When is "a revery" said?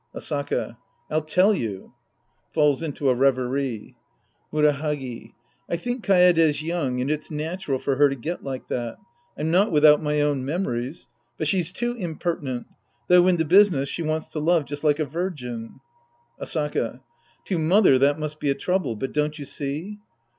3.07-3.93